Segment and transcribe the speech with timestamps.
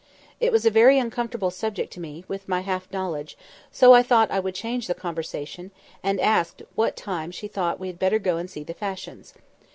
[0.39, 3.37] It was a very uncomfortable subject to me, with my half knowledge;
[3.71, 5.69] so I thought I would change the conversation,
[6.01, 8.73] and I asked at what time she thought we had better go and see the
[8.73, 9.35] fashions.